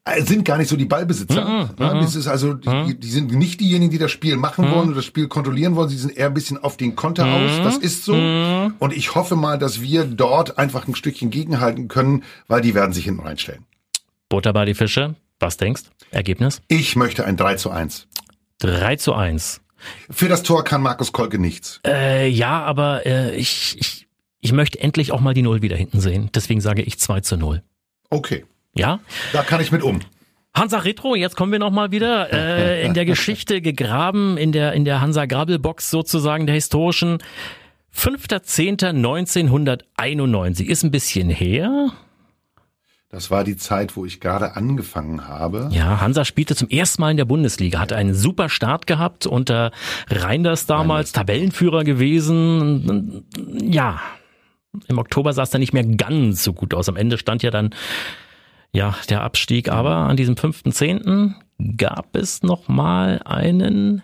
Äh, 0.07 0.21
sind 0.21 0.45
gar 0.45 0.57
nicht 0.57 0.69
so 0.69 0.77
die 0.77 0.85
Ballbesitzer. 0.85 1.45
Mhm, 1.45 1.69
ja, 1.79 1.93
mhm. 1.93 2.01
das 2.01 2.15
ist 2.15 2.27
also, 2.27 2.53
die, 2.53 2.69
mhm. 2.69 2.99
die, 2.99 3.07
sind 3.07 3.31
nicht 3.33 3.59
diejenigen, 3.59 3.91
die 3.91 3.97
das 3.97 4.11
Spiel 4.11 4.37
machen 4.37 4.65
mhm. 4.65 4.71
wollen 4.71 4.87
oder 4.87 4.97
das 4.97 5.05
Spiel 5.05 5.27
kontrollieren 5.27 5.75
wollen. 5.75 5.89
Sie 5.89 5.97
sind 5.97 6.15
eher 6.15 6.27
ein 6.27 6.33
bisschen 6.33 6.57
auf 6.57 6.77
den 6.77 6.95
Konter 6.95 7.25
aus. 7.25 7.57
Das 7.63 7.77
ist 7.77 8.05
so. 8.05 8.13
Und 8.13 8.93
ich 8.93 9.15
hoffe 9.15 9.35
mal, 9.35 9.57
dass 9.57 9.81
wir 9.81 10.05
dort 10.05 10.57
einfach 10.57 10.87
ein 10.87 10.95
Stückchen 10.95 11.29
gegenhalten 11.29 11.87
können, 11.87 12.23
weil 12.47 12.61
die 12.61 12.73
werden 12.73 12.93
sich 12.93 13.05
hinten 13.05 13.21
reinstellen. 13.21 13.65
Butter 14.29 14.53
bei 14.53 14.65
die 14.65 14.73
Fische. 14.73 15.15
Was 15.39 15.57
denkst? 15.57 15.83
Ergebnis? 16.11 16.61
Ich 16.67 16.95
möchte 16.95 17.25
ein 17.25 17.37
3 17.37 17.55
zu 17.55 17.69
1. 17.69 18.07
3 18.59 18.95
zu 18.95 19.13
1. 19.13 19.61
Für 20.09 20.27
das 20.27 20.43
Tor 20.43 20.63
kann 20.63 20.81
Markus 20.81 21.11
Kolke 21.11 21.37
nichts. 21.37 21.79
Äh, 21.85 22.27
ja, 22.29 22.63
aber 22.63 23.05
äh, 23.05 23.35
ich, 23.35 23.77
ich, 23.79 24.07
ich 24.39 24.51
möchte 24.51 24.79
endlich 24.79 25.11
auch 25.11 25.19
mal 25.19 25.33
die 25.33 25.43
Null 25.43 25.61
wieder 25.61 25.75
hinten 25.75 25.99
sehen. 25.99 26.29
Deswegen 26.33 26.61
sage 26.61 26.81
ich 26.81 26.99
2 26.99 27.21
zu 27.21 27.37
0. 27.37 27.61
Okay. 28.09 28.45
Ja? 28.77 28.99
Da 29.33 29.43
kann 29.43 29.61
ich 29.61 29.71
mit 29.71 29.83
um. 29.83 29.99
Hansa 30.53 30.79
Retro, 30.79 31.15
jetzt 31.15 31.35
kommen 31.35 31.51
wir 31.51 31.59
nochmal 31.59 31.91
wieder 31.91 32.31
äh, 32.81 32.85
in 32.85 32.93
der 32.93 33.05
Geschichte 33.05 33.61
gegraben, 33.61 34.37
in 34.37 34.51
der, 34.51 34.73
in 34.73 34.85
der 34.85 35.01
Hansa 35.01 35.25
Grabelbox 35.25 35.91
sozusagen 35.91 36.47
der 36.47 36.55
historischen. 36.55 37.19
5.10.1991 37.95 40.65
ist 40.65 40.83
ein 40.83 40.91
bisschen 40.91 41.29
her. 41.29 41.91
Das 43.09 43.31
war 43.31 43.45
die 43.45 43.55
Zeit, 43.55 43.95
wo 43.95 44.05
ich 44.05 44.19
gerade 44.19 44.57
angefangen 44.57 45.27
habe. 45.27 45.69
Ja, 45.71 46.01
Hansa 46.01 46.25
spielte 46.25 46.55
zum 46.55 46.69
ersten 46.69 47.01
Mal 47.01 47.11
in 47.11 47.17
der 47.17 47.25
Bundesliga, 47.25 47.79
hatte 47.79 47.95
einen 47.95 48.13
super 48.13 48.49
Start 48.49 48.85
gehabt 48.85 49.25
unter 49.25 49.71
Reinders 50.09 50.65
damals, 50.65 50.89
Reinders. 50.89 51.11
Tabellenführer 51.13 51.83
gewesen. 51.85 53.23
Ja, 53.61 54.01
im 54.87 54.97
Oktober 54.97 55.33
sah 55.33 55.43
es 55.43 55.51
dann 55.51 55.61
nicht 55.61 55.73
mehr 55.73 55.85
ganz 55.85 56.43
so 56.43 56.53
gut 56.53 56.73
aus. 56.73 56.89
Am 56.89 56.97
Ende 56.97 57.17
stand 57.17 57.43
ja 57.43 57.51
dann 57.51 57.73
ja, 58.71 58.95
der 59.09 59.21
Abstieg. 59.23 59.69
Aber 59.69 59.95
an 59.95 60.17
diesem 60.17 60.35
5.10. 60.35 61.33
gab 61.77 62.15
es 62.15 62.43
nochmal 62.43 63.21
einen 63.25 64.03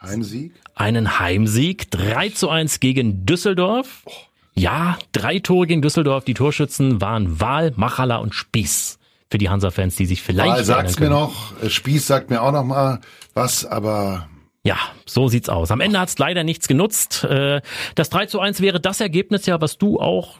Heimsieg? 0.00 0.52
Einen 0.74 1.18
Heimsieg. 1.18 1.90
3 1.90 2.30
zu 2.30 2.48
1 2.48 2.80
gegen 2.80 3.26
Düsseldorf. 3.26 4.02
Oh. 4.06 4.12
Ja, 4.56 4.98
drei 5.12 5.40
Tore 5.40 5.66
gegen 5.66 5.82
Düsseldorf. 5.82 6.24
Die 6.24 6.34
Torschützen 6.34 7.00
waren 7.00 7.40
Wahl, 7.40 7.72
Machala 7.76 8.16
und 8.18 8.34
Spieß. 8.34 8.98
Für 9.30 9.38
die 9.38 9.48
Hansa-Fans, 9.48 9.96
die 9.96 10.06
sich 10.06 10.22
vielleicht. 10.22 10.48
Wahl 10.48 10.64
sagt's 10.64 11.00
mir 11.00 11.10
noch, 11.10 11.60
äh, 11.60 11.68
Spieß 11.68 12.06
sagt 12.06 12.30
mir 12.30 12.40
auch 12.40 12.52
noch 12.52 12.62
mal 12.62 13.00
was, 13.32 13.64
aber 13.64 14.28
ja, 14.62 14.76
so 15.06 15.28
sieht's 15.28 15.48
aus. 15.48 15.70
Am 15.70 15.80
Ende 15.80 15.98
hat's 15.98 16.18
leider 16.18 16.44
nichts 16.44 16.68
genutzt. 16.68 17.24
Äh, 17.24 17.60
das 17.96 18.10
3 18.10 18.26
zu 18.26 18.38
1 18.38 18.60
wäre 18.60 18.80
das 18.80 19.00
Ergebnis 19.00 19.46
ja, 19.46 19.60
was 19.60 19.76
du 19.76 19.98
auch 19.98 20.38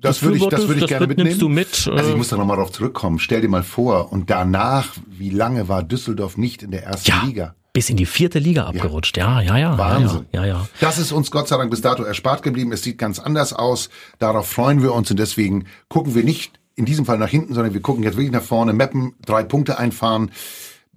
das 0.00 0.22
würde 0.22 0.36
ich, 0.36 0.46
das 0.46 0.62
würde 0.62 0.74
ich 0.74 0.80
das 0.80 0.88
gerne 0.88 1.06
mitnehmen. 1.06 1.28
Nimmst 1.28 1.42
du 1.42 1.48
mit? 1.48 1.90
Also 1.92 2.10
ich 2.10 2.16
muss 2.16 2.28
da 2.28 2.36
nochmal 2.36 2.56
drauf 2.56 2.72
zurückkommen. 2.72 3.18
Stell 3.18 3.40
dir 3.40 3.48
mal 3.48 3.62
vor, 3.62 4.12
und 4.12 4.30
danach, 4.30 4.94
wie 5.06 5.30
lange 5.30 5.68
war 5.68 5.82
Düsseldorf 5.82 6.36
nicht 6.36 6.62
in 6.62 6.70
der 6.70 6.84
ersten 6.84 7.10
ja, 7.10 7.22
Liga? 7.24 7.54
Bis 7.72 7.90
in 7.90 7.96
die 7.96 8.06
vierte 8.06 8.38
Liga 8.38 8.66
abgerutscht. 8.66 9.16
Ja, 9.16 9.40
ja, 9.40 9.56
ja. 9.56 9.78
Wahnsinn. 9.78 10.26
Ja, 10.32 10.42
ja, 10.42 10.46
ja. 10.46 10.68
Das 10.80 10.98
ist 10.98 11.12
uns 11.12 11.30
Gott 11.30 11.48
sei 11.48 11.56
Dank 11.56 11.70
bis 11.70 11.80
dato 11.80 12.02
erspart 12.02 12.42
geblieben. 12.42 12.72
Es 12.72 12.82
sieht 12.82 12.98
ganz 12.98 13.18
anders 13.18 13.52
aus. 13.52 13.90
Darauf 14.18 14.48
freuen 14.48 14.82
wir 14.82 14.94
uns 14.94 15.10
und 15.10 15.18
deswegen 15.18 15.66
gucken 15.88 16.14
wir 16.14 16.24
nicht 16.24 16.58
in 16.76 16.84
diesem 16.84 17.04
Fall 17.04 17.18
nach 17.18 17.28
hinten, 17.28 17.54
sondern 17.54 17.74
wir 17.74 17.82
gucken 17.82 18.04
jetzt 18.04 18.16
wirklich 18.16 18.32
nach 18.32 18.42
vorne, 18.42 18.72
mappen, 18.72 19.14
drei 19.26 19.42
Punkte 19.42 19.78
einfahren, 19.78 20.30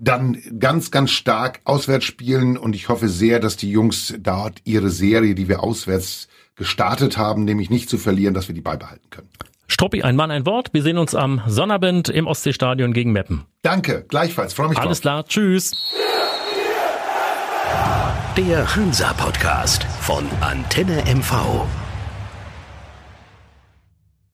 dann 0.01 0.41
ganz, 0.59 0.89
ganz 0.89 1.11
stark 1.11 1.61
auswärts 1.63 2.05
spielen 2.05 2.57
und 2.57 2.75
ich 2.75 2.89
hoffe 2.89 3.07
sehr, 3.07 3.39
dass 3.39 3.55
die 3.55 3.69
Jungs 3.71 4.13
dort 4.19 4.59
ihre 4.63 4.89
Serie, 4.89 5.35
die 5.35 5.47
wir 5.47 5.63
auswärts 5.63 6.27
gestartet 6.55 7.17
haben, 7.17 7.45
nämlich 7.45 7.69
nicht 7.69 7.87
zu 7.89 7.97
verlieren, 7.97 8.33
dass 8.33 8.47
wir 8.47 8.55
die 8.55 8.61
beibehalten 8.61 9.09
können. 9.11 9.29
Struppi, 9.67 10.01
ein 10.01 10.15
Mann, 10.15 10.31
ein 10.31 10.45
Wort. 10.45 10.73
Wir 10.73 10.81
sehen 10.83 10.97
uns 10.97 11.15
am 11.15 11.41
Sonnabend 11.47 12.09
im 12.09 12.27
Ostseestadion 12.27 12.93
gegen 12.93 13.13
Meppen. 13.13 13.45
Danke, 13.61 14.03
gleichfalls. 14.09 14.53
Freue 14.53 14.69
mich 14.69 14.77
Alles 14.79 14.99
drauf. 14.99 15.01
klar, 15.01 15.25
tschüss. 15.25 15.71
Der 18.35 18.75
Hansa 18.75 19.13
Podcast 19.13 19.83
von 20.01 20.25
Antenne 20.41 21.03
MV. 21.05 21.65